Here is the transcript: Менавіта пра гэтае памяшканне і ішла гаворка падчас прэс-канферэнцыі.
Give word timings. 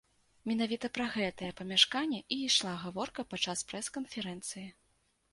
Менавіта 0.51 0.87
пра 0.95 1.05
гэтае 1.15 1.49
памяшканне 1.59 2.19
і 2.35 2.39
ішла 2.45 2.71
гаворка 2.85 3.25
падчас 3.33 3.59
прэс-канферэнцыі. 3.73 4.65